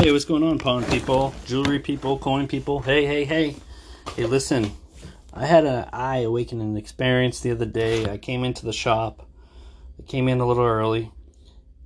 [0.00, 2.80] Hey, what's going on, pawn people, jewelry people, coin people?
[2.80, 3.54] Hey, hey, hey.
[4.16, 4.72] Hey, listen.
[5.34, 8.10] I had an eye awakening experience the other day.
[8.10, 9.28] I came into the shop.
[9.98, 11.12] I came in a little early.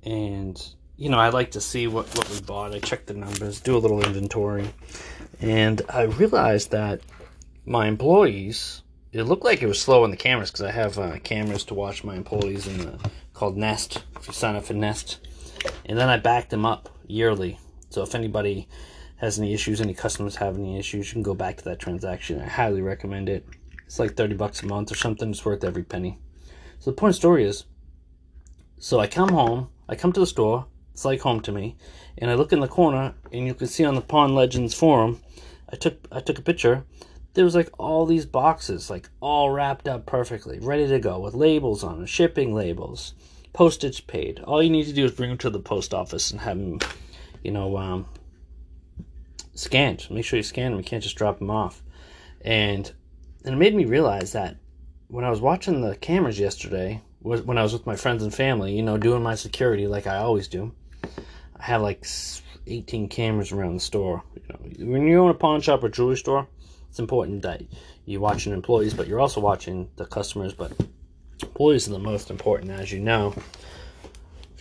[0.03, 0.57] And,
[0.95, 2.73] you know, I like to see what, what we bought.
[2.73, 4.69] I check the numbers, do a little inventory.
[5.41, 7.01] And I realized that
[7.65, 11.19] my employees, it looked like it was slow on the cameras because I have uh,
[11.19, 15.19] cameras to watch my employees in the, called Nest, if you sign up for Nest.
[15.85, 17.59] And then I backed them up yearly
[17.95, 18.67] so if anybody
[19.15, 22.41] has any issues, any customers have any issues, you can go back to that transaction.
[22.41, 23.47] I highly recommend it.
[23.85, 25.29] It's like 30 bucks a month or something.
[25.29, 26.19] It's worth every penny.
[26.79, 27.63] So the point story is,
[28.79, 31.77] so I come home, I come to the store, it's like home to me,
[32.17, 35.21] and I look in the corner, and you can see on the Pawn Legends forum,
[35.71, 36.83] I took I took a picture.
[37.33, 41.33] There was like all these boxes, like all wrapped up perfectly, ready to go with
[41.33, 43.13] labels on them, shipping labels,
[43.53, 44.41] postage paid.
[44.41, 46.79] All you need to do is bring them to the post office and have them
[47.45, 48.07] you know, um,
[49.53, 50.07] scanned.
[50.09, 50.79] Make sure you scan them.
[50.79, 51.81] You can't just drop them off.
[52.41, 52.91] And
[53.43, 54.57] and it made me realize that
[55.07, 58.75] when I was watching the cameras yesterday, when I was with my friends and family,
[58.75, 62.05] you know, doing my security like I always do, I have like
[62.65, 64.23] 18 cameras around the store.
[64.35, 66.47] You know, when you own a pawn shop or jewelry store,
[66.89, 67.63] it's important that
[68.05, 70.53] you're watching employees, but you're also watching the customers.
[70.53, 70.71] But
[71.41, 73.35] employees are the most important, as you know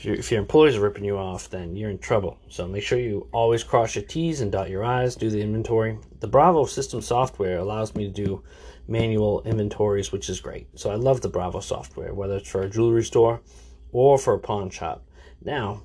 [0.07, 2.39] if your employees are ripping you off, then you're in trouble.
[2.49, 5.99] So make sure you always cross your T's and dot your I's, do the inventory.
[6.21, 8.43] The Bravo system software allows me to do
[8.87, 10.67] manual inventories, which is great.
[10.79, 13.41] So I love the Bravo software, whether it's for a jewelry store
[13.93, 15.07] or for a pawn shop.
[15.43, 15.83] Now,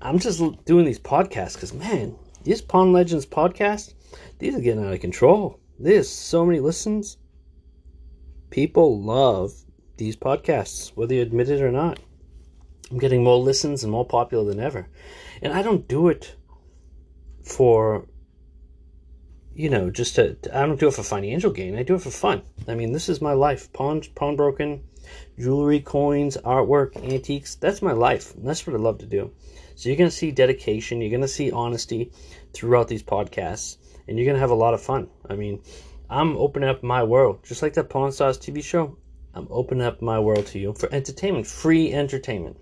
[0.00, 3.94] I'm just doing these podcasts because, man, these Pawn Legends podcasts,
[4.38, 5.60] these are getting out of control.
[5.78, 7.18] There's so many listens.
[8.50, 9.52] People love
[9.96, 12.00] these podcasts, whether you admit it or not.
[12.92, 14.86] I'm getting more listens and more popular than ever.
[15.40, 16.36] And I don't do it
[17.42, 18.06] for,
[19.54, 21.74] you know, just to, I don't do it for financial gain.
[21.78, 22.42] I do it for fun.
[22.68, 23.72] I mean, this is my life.
[23.72, 24.82] Pawn, pawnbroken,
[25.38, 27.54] jewelry, coins, artwork, antiques.
[27.54, 28.34] That's my life.
[28.34, 29.32] And that's what I love to do.
[29.74, 31.00] So you're going to see dedication.
[31.00, 32.12] You're going to see honesty
[32.52, 33.78] throughout these podcasts.
[34.06, 35.08] And you're going to have a lot of fun.
[35.30, 35.62] I mean,
[36.10, 37.42] I'm opening up my world.
[37.42, 38.98] Just like that Pawn Stars TV show,
[39.32, 42.58] I'm opening up my world to you for entertainment, free entertainment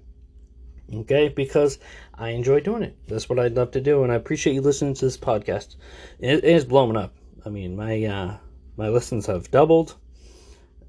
[0.95, 1.29] okay?
[1.29, 1.79] Because
[2.15, 2.97] i enjoy doing it.
[3.09, 5.77] That's what i'd love to do and i appreciate you listening to this podcast.
[6.19, 7.15] It, it is blowing up.
[7.45, 8.37] I mean my uh
[8.77, 9.97] my listens have doubled.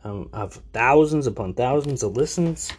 [0.03, 2.71] Um, i've thousands upon thousands of listens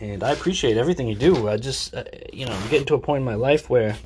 [0.00, 1.48] and i appreciate everything you do.
[1.48, 3.96] I just uh, you know i'm getting to a point in my life where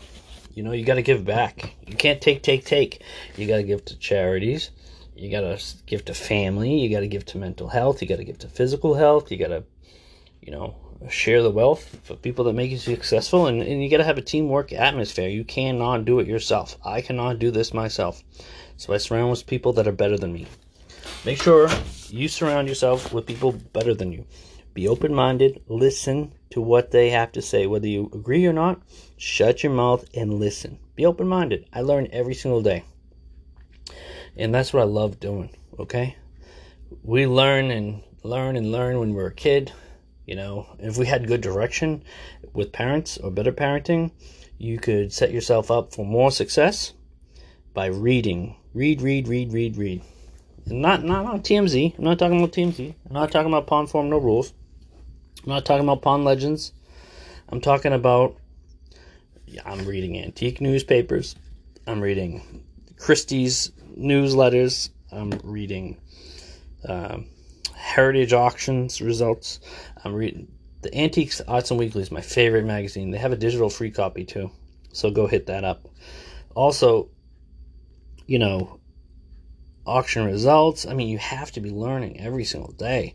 [0.55, 1.77] you know you got to give back.
[1.87, 3.03] You can't take take take.
[3.37, 4.71] You got to give to charities.
[5.15, 6.79] You got to give to family.
[6.79, 8.03] You got to give to mental health.
[8.03, 9.31] You got to give to physical health.
[9.31, 9.65] You got to
[10.47, 10.75] you know
[11.11, 13.47] share the wealth for people that make you successful.
[13.47, 15.29] And, and you got to have a teamwork atmosphere.
[15.29, 16.79] You cannot do it yourself.
[16.85, 18.23] I cannot do this myself.
[18.79, 20.47] So i surround with people that are better than me.
[21.25, 21.69] Make sure
[22.09, 24.25] you surround yourself with people better than you.
[24.73, 25.63] Be open-minded.
[25.69, 27.67] Listen to what they have to say.
[27.67, 28.81] Whether you agree or not
[29.19, 30.79] shut your mouth and listen.
[30.95, 31.69] Be open-minded.
[31.73, 32.85] I learn every single day.
[34.37, 36.17] And that's what i love doing okay?
[37.03, 39.73] We learn and learn and learn when we're a kid
[40.27, 42.03] you know, if we had good direction
[42.53, 44.11] with parents or better parenting,
[44.59, 46.93] you could set yourself up for more success
[47.73, 48.57] by reading.
[48.75, 50.03] Read, read, read, read, read.
[50.67, 51.97] And not not on TMZ.
[51.97, 52.95] I'm not talking about TMZ.
[53.07, 54.53] I'm not talking about Pawn Form No Rules.
[55.45, 56.73] I'm not talking about Pawn Legends.
[57.49, 58.37] I'm talking about
[59.65, 61.37] I'm reading antique newspapers.
[61.87, 62.65] I'm reading
[62.99, 64.91] Christie's newsletters.
[65.13, 65.99] I'm reading
[66.89, 67.27] um,
[67.97, 69.59] Heritage Auctions results.
[70.05, 70.49] I'm reading
[70.83, 73.11] the Antiques Arts and Weekly is my favorite magazine.
[73.11, 74.51] They have a digital free copy too,
[74.93, 75.89] so go hit that up.
[76.55, 77.09] Also,
[78.27, 78.81] you know,
[79.87, 80.85] auction results.
[80.85, 83.15] I mean, you have to be learning every single day.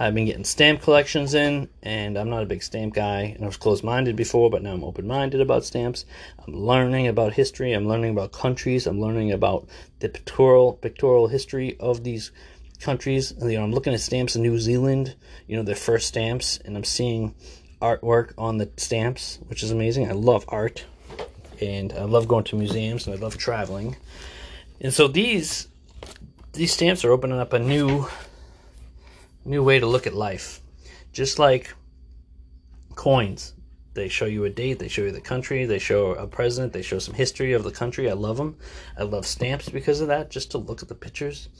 [0.00, 3.46] I've been getting stamp collections in, and I'm not a big stamp guy, and I
[3.46, 6.06] was closed minded before, but now I'm open minded about stamps.
[6.38, 9.68] I'm learning about history, I'm learning about countries, I'm learning about
[9.98, 12.32] the pictorial, pictorial history of these
[12.82, 13.32] countries.
[13.40, 15.14] You know, I'm looking at stamps in New Zealand,
[15.46, 17.34] you know, their first stamps, and I'm seeing
[17.80, 20.08] artwork on the stamps, which is amazing.
[20.08, 20.84] I love art,
[21.60, 23.96] and I love going to museums, and I love traveling.
[24.80, 25.68] And so these
[26.52, 28.06] these stamps are opening up a new
[29.44, 30.60] new way to look at life.
[31.12, 31.74] Just like
[32.94, 33.54] coins.
[33.94, 36.80] They show you a date, they show you the country, they show a president, they
[36.80, 38.08] show some history of the country.
[38.08, 38.56] I love them.
[38.98, 41.50] I love stamps because of that, just to look at the pictures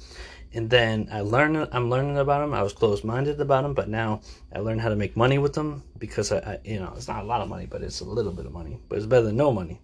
[0.55, 2.55] and then I learn I'm learning about them.
[2.55, 4.21] I was closed minded about them, but now
[4.55, 7.25] I learn how to make money with them because I, I, you know it's not
[7.25, 9.37] a lot of money, but it's a little bit of money, but it's better than
[9.37, 9.81] no money.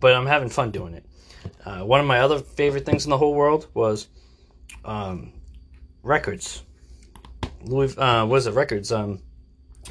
[0.00, 1.04] but I'm having fun doing it.
[1.64, 4.08] Uh, one of my other favorite things in the whole world was
[4.84, 5.32] um,
[6.02, 6.62] records.
[7.62, 8.54] Louis, uh, what is it?
[8.54, 8.92] Records.
[8.92, 9.20] Um,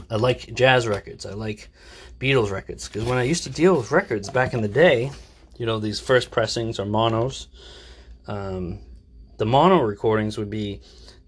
[0.09, 1.25] I like jazz records.
[1.25, 1.69] I like
[2.19, 5.11] Beatles records because when I used to deal with records back in the day,
[5.57, 7.47] you know, these first pressings or monos,
[8.27, 8.79] um,
[9.37, 10.81] the mono recordings would be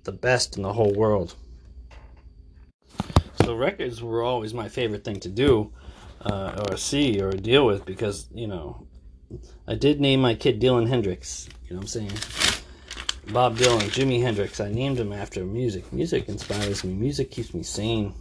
[0.03, 1.35] the best in the whole world.
[3.43, 5.71] So records were always my favorite thing to do,
[6.21, 8.87] uh, or see, or deal with because you know,
[9.67, 11.47] I did name my kid Dylan Hendrix.
[11.65, 12.11] You know what I'm saying?
[13.31, 14.59] Bob Dylan, Jimi Hendrix.
[14.59, 15.91] I named him after music.
[15.93, 16.93] Music inspires me.
[16.93, 18.13] Music keeps me sane.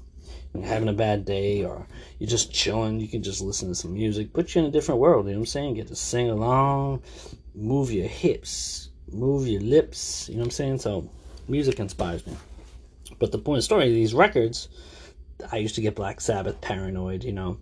[0.55, 1.87] You're having a bad day or
[2.19, 5.01] you're just chilling, you can just listen to some music, put you in a different
[5.01, 5.75] world, you know what I'm saying?
[5.75, 7.03] Get to sing along,
[7.55, 10.79] move your hips, move your lips, you know what I'm saying?
[10.79, 11.09] So
[11.49, 12.37] music inspires me.
[13.19, 14.69] But the point of the story, these records,
[15.51, 17.59] I used to get Black Sabbath paranoid, you know,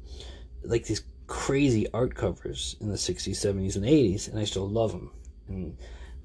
[0.62, 4.92] like these crazy art covers in the 60s, 70s, and 80s, and I still love
[4.92, 5.10] them.
[5.48, 5.76] And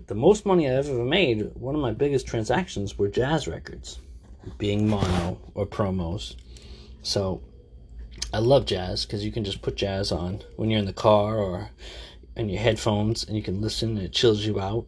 [0.07, 3.99] the most money I've ever made, one of my biggest transactions were jazz records,
[4.57, 6.35] being mono or promos.
[7.03, 7.41] So
[8.33, 11.37] I love jazz because you can just put jazz on when you're in the car
[11.37, 11.69] or
[12.35, 14.85] in your headphones and you can listen and it chills you out.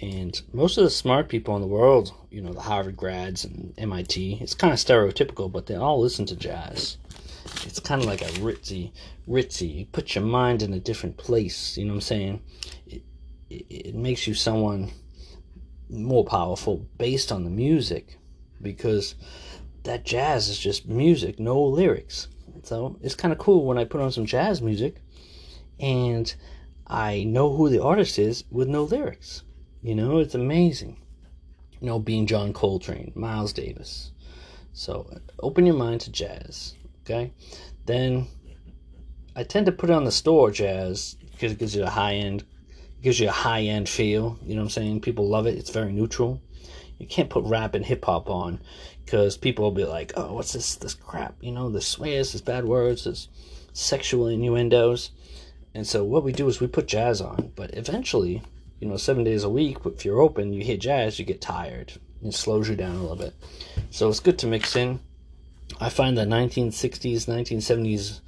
[0.00, 3.74] And most of the smart people in the world, you know, the Harvard grads and
[3.78, 6.98] MIT, it's kind of stereotypical, but they all listen to jazz.
[7.64, 8.92] It's kind of like a ritzy,
[9.28, 9.74] ritzy.
[9.74, 11.76] You put your mind in a different place.
[11.76, 12.42] You know what I'm saying?
[12.86, 13.02] It,
[13.50, 14.92] it, it makes you someone
[15.90, 18.18] more powerful based on the music
[18.60, 19.14] because
[19.84, 22.28] that jazz is just music, no lyrics.
[22.62, 24.96] So it's kind of cool when I put on some jazz music
[25.80, 26.32] and
[26.88, 29.42] I know who the artist is with no lyrics.
[29.82, 30.96] You know, it's amazing.
[31.80, 34.12] You know, being John Coltrane, Miles Davis.
[34.72, 37.32] So open your mind to jazz, okay?
[37.86, 38.26] Then
[39.36, 42.44] I tend to put on the store jazz because it gives you a high end,
[43.02, 44.38] gives you a high end feel.
[44.42, 45.00] You know what I'm saying?
[45.00, 45.56] People love it.
[45.56, 46.40] It's very neutral.
[46.98, 48.60] You can't put rap and hip hop on
[49.04, 52.40] because people will be like, "Oh, what's this this crap?" You know, the swears, this
[52.40, 53.28] bad words, this
[53.72, 55.10] sexual innuendos.
[55.78, 58.42] And so what we do is we put jazz on, but eventually,
[58.80, 61.92] you know, seven days a week, if you're open, you hit jazz, you get tired.
[62.20, 63.32] It slows you down a little bit.
[63.90, 64.98] So it's good to mix in.
[65.80, 68.20] I find that 1960s, 1970s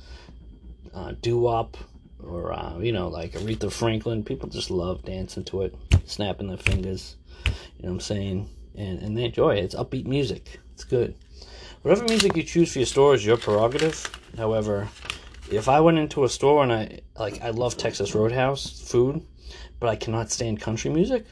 [0.94, 1.76] uh, doo-wop
[2.22, 5.74] or, uh, you know, like Aretha Franklin, people just love dancing to it,
[6.06, 7.16] snapping their fingers.
[7.46, 7.50] You
[7.82, 8.48] know what I'm saying?
[8.76, 9.64] and, and they enjoy it.
[9.64, 10.60] It's upbeat music.
[10.74, 11.14] It's good.
[11.82, 14.06] Whatever music you choose for your store is your prerogative.
[14.36, 14.88] However,
[15.52, 19.22] if I went into a store and I like I love Texas Roadhouse food,
[19.78, 21.26] but I cannot stand country music,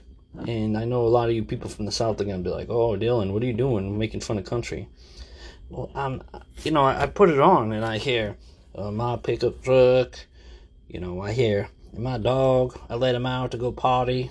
[0.47, 2.69] and I know a lot of you people from the South are gonna be like,
[2.69, 4.89] "Oh, Dylan, what are you doing, making fun of country?"
[5.71, 6.23] Well, I'm,
[6.65, 8.37] you know, I, I put it on and I hear
[8.75, 10.19] uh, my pickup truck.
[10.89, 12.79] You know, I hear my dog.
[12.89, 14.31] I let him out to go potty,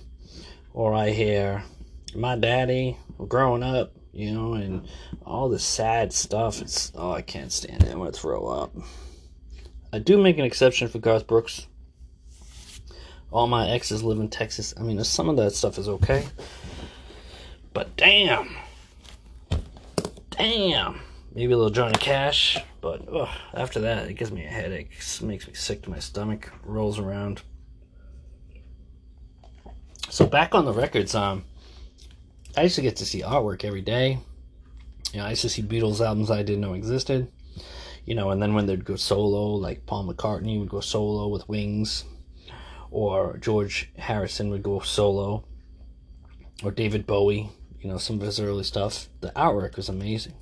[0.73, 1.63] or I hear
[2.15, 2.97] my daddy
[3.27, 4.87] growing up, you know, and
[5.25, 6.61] all the sad stuff.
[6.61, 7.91] It's oh, I can't stand it.
[7.91, 8.73] I'm gonna throw up.
[9.91, 11.67] I do make an exception for Garth Brooks.
[13.31, 14.73] All my exes live in Texas.
[14.77, 16.25] I mean, some of that stuff is okay,
[17.73, 18.55] but damn,
[20.31, 20.99] damn,
[21.33, 22.57] maybe a little Johnny Cash.
[22.79, 24.91] But ugh, after that, it gives me a headache.
[24.91, 26.51] It makes me sick to my stomach.
[26.63, 27.41] Rolls around.
[30.09, 31.43] So back on the records, um
[32.55, 34.19] I used to get to see artwork every day.
[35.13, 37.31] You know, I used to see Beatles albums I didn't know existed.
[38.07, 41.47] You know, and then when they'd go solo, like Paul McCartney would go solo with
[41.49, 42.05] Wings,
[42.89, 45.43] or George Harrison would go solo,
[46.63, 47.49] or David Bowie,
[47.81, 49.09] you know, some of his early stuff.
[49.19, 50.35] The artwork was amazing.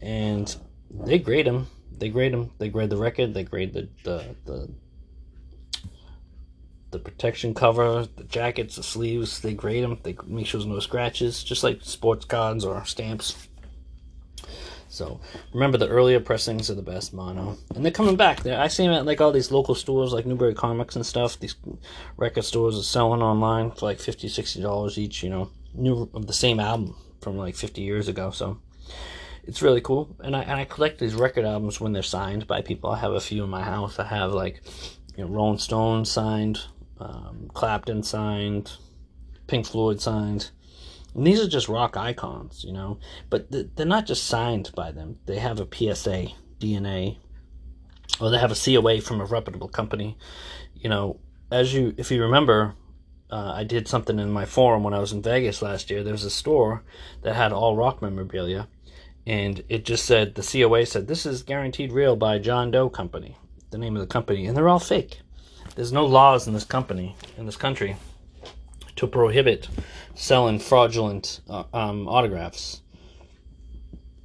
[0.00, 0.54] And
[0.88, 1.66] they grade them.
[1.90, 2.52] They grade them.
[2.58, 3.34] They grade the record.
[3.34, 4.70] They grade the, the, the
[6.90, 9.98] the protection cover, the jackets, the sleeves, they grade them.
[10.04, 13.47] They make sure there's no scratches, just like sports cards or stamps.
[14.88, 15.20] So
[15.52, 18.42] remember, the earlier pressings are the best mono, and they're coming back.
[18.42, 21.38] They're, I see them at like all these local stores, like Newbury Comics and stuff.
[21.38, 21.56] These
[22.16, 25.22] record stores are selling online for like 50 60 dollars each.
[25.22, 28.30] You know, new of the same album from like 50 years ago.
[28.30, 28.58] So
[29.44, 32.62] it's really cool, and I and I collect these record albums when they're signed by
[32.62, 32.90] people.
[32.90, 33.98] I have a few in my house.
[33.98, 34.62] I have like
[35.16, 36.60] you know Rolling Stone signed
[37.00, 38.72] um, Clapton signed,
[39.46, 40.50] Pink Floyd signed.
[41.18, 45.18] And these are just rock icons, you know, but they're not just signed by them.
[45.26, 46.28] They have a PSA,
[46.60, 47.16] DNA,
[48.20, 50.16] or they have a COA from a reputable company.
[50.76, 51.18] You know,
[51.50, 52.76] as you, if you remember,
[53.32, 56.04] uh, I did something in my forum when I was in Vegas last year.
[56.04, 56.84] There was a store
[57.22, 58.68] that had all rock memorabilia,
[59.26, 63.36] and it just said the COA said this is guaranteed real by John Doe Company,
[63.70, 65.18] the name of the company, and they're all fake.
[65.74, 67.96] There's no laws in this company, in this country,
[68.98, 69.68] to prohibit
[70.16, 72.82] selling fraudulent uh, um, autographs.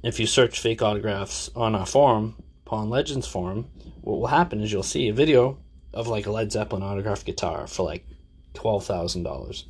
[0.02, 3.68] If you search fake autographs on our forum, Pawn Legends forum,
[4.00, 5.58] what will happen is you'll see a video
[5.92, 8.04] of like a Led Zeppelin autographed guitar for like
[8.52, 9.64] twelve thousand dollars.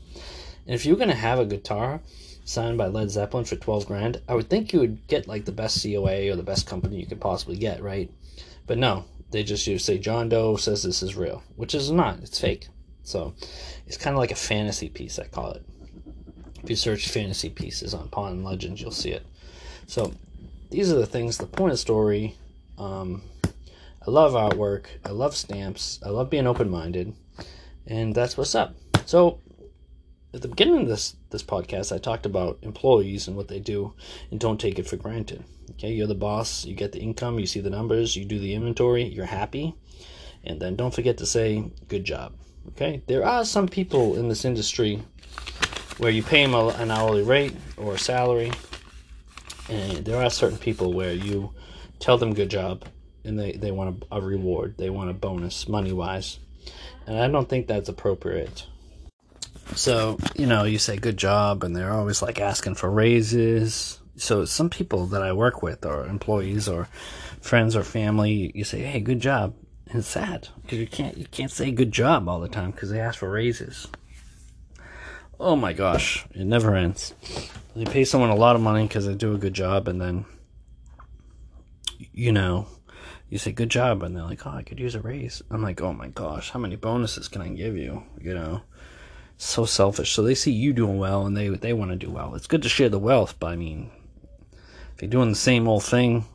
[0.67, 2.01] And if you're gonna have a guitar
[2.47, 5.53] signed by Led Zeppelin for twelve grand, I would think you would get like the
[5.53, 8.11] best COA or the best company you could possibly get, right?
[8.67, 12.21] But no, they just use say John Doe says this is real, which is not.
[12.21, 12.69] It's fake.
[13.05, 13.35] So
[13.87, 15.63] it's kind of like a fantasy piece, I call it.
[16.63, 19.27] If you search fantasy pieces on Pawn Legends, you'll see it.
[19.87, 20.13] So
[20.71, 21.37] these are the things.
[21.37, 22.37] The point of story.
[22.79, 23.23] Um,
[24.07, 24.87] I love artwork.
[25.05, 26.01] I love stamps.
[26.03, 27.15] I love being open minded,
[27.87, 28.75] and that's what's up.
[29.07, 29.41] So
[30.33, 33.95] at the beginning of this this podcast, I talked about employees and what they do,
[34.31, 35.45] and don't take it for granted.
[35.73, 36.65] Okay, you're the boss.
[36.65, 37.39] You get the income.
[37.39, 38.17] You see the numbers.
[38.17, 39.05] You do the inventory.
[39.05, 39.75] You're happy,
[40.43, 42.35] and then don't forget to say good job.
[42.69, 45.03] Okay, there are some people in this industry
[45.99, 48.51] where you pay them an hourly rate or a salary,
[49.69, 51.53] and there are certain people where you
[52.01, 52.85] tell them good job
[53.25, 56.39] and they, they want a, a reward, they want a bonus money wise.
[57.07, 58.67] And I don't think that's appropriate.
[59.75, 63.99] So, you know, you say good job, and they're always like asking for raises.
[64.17, 66.89] So, some people that I work with, or employees, or
[67.41, 69.55] friends, or family, you say, "Hey, good job,"
[69.87, 72.91] and it's sad because you can't you can't say good job all the time because
[72.91, 73.89] they ask for raises.
[75.39, 77.15] Oh my gosh, it never ends.
[77.75, 80.25] They pay someone a lot of money because they do a good job, and then
[82.13, 82.67] you know
[83.29, 85.43] you say good job and they're like oh i could use a raise.
[85.51, 88.05] I'm like oh my gosh how many bonuses can i give you?
[88.21, 88.63] You know?
[89.37, 90.13] So selfish.
[90.13, 92.35] So they see you doing well and they they want to do well.
[92.35, 93.91] It's good to share the wealth but i mean
[94.95, 96.27] if you're doing the same old thing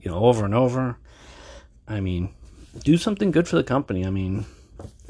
[0.00, 0.96] you know over and over
[1.88, 2.32] i mean
[2.82, 4.04] do something good for the company.
[4.04, 4.46] I mean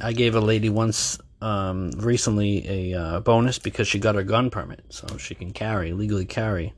[0.00, 4.50] i gave a lady once um, recently a uh, bonus because she got her gun
[4.50, 6.72] permit so she can carry legally carry.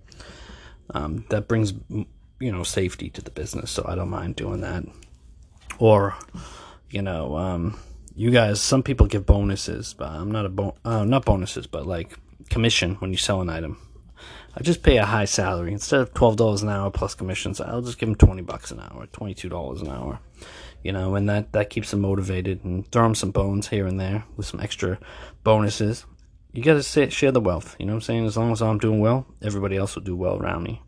[0.91, 4.85] Um, that brings you know safety to the business so i don't mind doing that.
[5.79, 6.17] Or
[6.91, 7.79] you know um,
[8.15, 12.19] you guys some people give bonuses but i'm not a uh, not bonuses but like
[12.51, 13.79] commission when you sell an item.
[14.59, 15.71] I just pay a high salary.
[15.71, 19.07] Instead of $12 an hour plus commissions i'll just give them 20 bucks an hour
[19.13, 20.19] $22 an hour
[20.83, 23.99] you know and that that keeps them motivated and throw them some bones here and
[23.99, 24.99] there with some extra
[25.45, 26.07] bonuses
[26.53, 27.77] you got to share the wealth.
[27.79, 28.25] You know what I'm saying?
[28.25, 30.81] As long as I'm doing well, everybody else will do well around me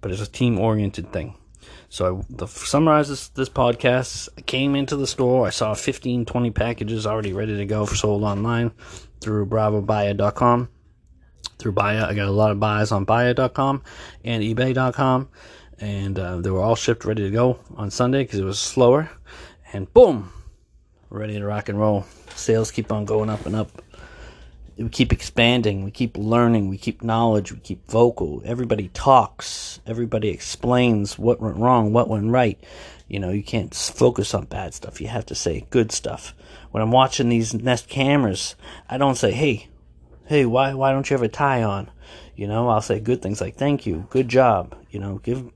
[0.00, 1.36] but it's a team oriented thing.
[1.88, 6.24] So I, to summarize this, this podcast, I came into the store, I saw 15,
[6.24, 8.72] 20 packages already ready to go for sold online
[9.20, 10.68] through bravobuyer.com.
[11.58, 13.82] Through Buyer, I got a lot of buys on buyer.com
[14.24, 15.28] and ebay.com,
[15.80, 19.10] and uh, they were all shipped ready to go on Sunday because it was slower.
[19.72, 20.32] And boom,
[21.08, 22.06] ready to rock and roll.
[22.34, 23.70] Sales keep on going up and up
[24.82, 28.42] we keep expanding, we keep learning, we keep knowledge, we keep vocal.
[28.44, 32.58] Everybody talks, everybody explains what went wrong, what went right.
[33.06, 35.00] You know, you can't focus on bad stuff.
[35.00, 36.34] You have to say good stuff.
[36.70, 38.54] When I'm watching these Nest cameras,
[38.88, 39.68] I don't say, "Hey,
[40.26, 41.90] hey, why why don't you have a tie on?"
[42.36, 45.50] You know, I'll say good things like "Thank you, good job." You know, give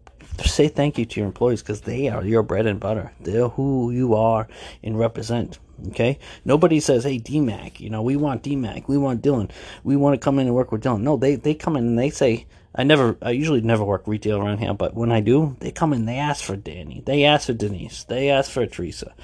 [0.45, 3.12] say thank you to your employees because they are your bread and butter.
[3.21, 4.49] They're who you are
[4.83, 5.59] and represent.
[5.88, 6.19] Okay?
[6.45, 9.50] Nobody says, hey, DMAC, you know, we want DMAC, we want Dylan,
[9.83, 11.02] we want to come in and work with Dylan.
[11.02, 14.38] No, they, they come in and they say, I never, I usually never work retail
[14.38, 17.47] around here, but when I do, they come in, they ask for Danny, they ask
[17.47, 19.14] for Denise, they ask for Teresa,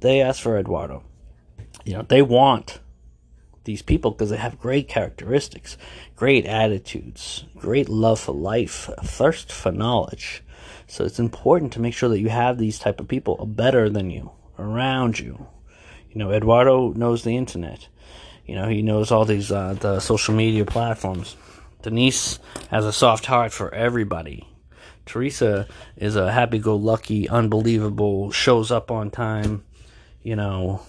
[0.00, 1.04] they ask for Eduardo.
[1.84, 2.80] You know, they want
[3.64, 5.76] these people because they have great characteristics,
[6.16, 10.42] great attitudes, great love for life, thirst for knowledge.
[10.86, 14.10] So it's important to make sure that you have these type of people better than
[14.10, 15.46] you around you
[16.12, 17.88] you know, Eduardo knows the internet.
[18.44, 21.36] You know, he knows all these uh, the social media platforms.
[21.80, 22.38] Denise
[22.70, 24.46] has a soft heart for everybody.
[25.04, 25.66] Teresa
[25.96, 29.64] is a happy-go-lucky, unbelievable, shows up on time,
[30.22, 30.80] you know,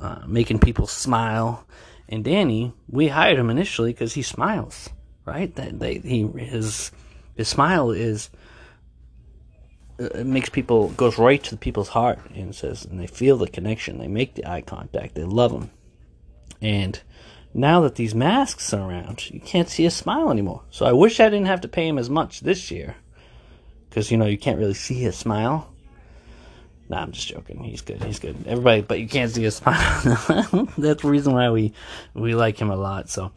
[0.00, 1.66] uh, making people smile.
[2.08, 4.90] And Danny, we hired him initially because he smiles,
[5.24, 5.54] right?
[5.56, 6.92] That they he his
[7.34, 8.30] his smile is
[9.98, 13.48] it makes people goes right to the people's heart and says and they feel the
[13.48, 13.98] connection.
[13.98, 15.14] They make the eye contact.
[15.14, 15.70] They love him.
[16.60, 17.00] And
[17.52, 20.62] now that these masks are around you can't see a smile anymore.
[20.70, 22.96] So i wish i didn't have to pay him as much this year
[23.88, 25.72] because you know you can't really see his smile
[26.88, 27.64] Nah, I'm just joking.
[27.64, 28.02] He's good.
[28.02, 28.36] He's good.
[28.46, 30.00] Everybody, but you can't see his smile.
[30.78, 31.72] That's the reason why we
[32.14, 33.08] we like him a lot.
[33.10, 33.32] So,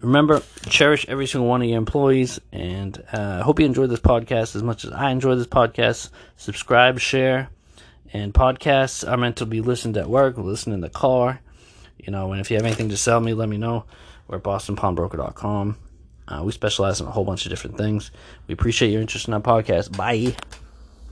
[0.00, 4.00] remember, cherish every single one of your employees, and I uh, hope you enjoyed this
[4.00, 6.08] podcast as much as I enjoy this podcast.
[6.36, 7.50] Subscribe, share,
[8.12, 11.40] And podcasts are meant to be listened at work, listened in the car.
[11.98, 13.84] You know, and if you have anything to sell me, let me know.
[14.28, 15.76] We're at bostonpawnbroker.com.
[16.26, 18.10] Uh, we specialize in a whole bunch of different things.
[18.46, 19.94] We appreciate your interest in our podcast.
[19.94, 20.34] Bye.